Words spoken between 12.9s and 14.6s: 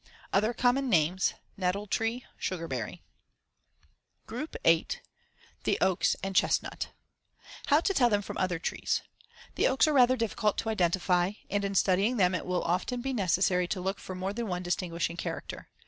be necessary to look for more than